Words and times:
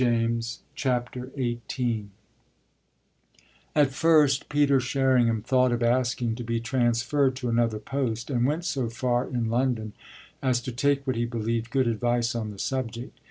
BOOK 0.01 0.43
FOURTH 0.75 1.29
XVIII 1.45 2.07
At 3.75 3.91
first 3.93 4.49
Peter 4.49 4.79
Sherringham 4.79 5.43
thought 5.43 5.71
of 5.71 5.83
asking 5.83 6.33
to 6.37 6.43
be 6.43 6.59
transferred 6.59 7.35
to 7.35 7.49
another 7.49 7.77
post 7.77 8.31
and 8.31 8.47
went 8.47 8.65
so 8.65 8.89
far, 8.89 9.27
in 9.27 9.51
London, 9.51 9.93
as 10.41 10.59
to 10.61 10.71
take 10.71 11.05
what 11.05 11.15
he 11.17 11.25
believed 11.25 11.69
good 11.69 11.85
advice 11.85 12.33
on 12.33 12.49
the 12.49 12.57
subject. 12.57 13.15